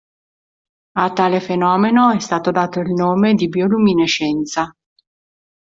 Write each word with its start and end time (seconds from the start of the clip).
A 0.93 1.13
tale 1.13 1.39
fenomeno 1.39 2.09
è 2.09 2.19
stato 2.19 2.49
dato 2.49 2.81
di 2.81 2.95
nome 2.95 3.35
di 3.35 3.47
bioluminescenza. 3.49 4.75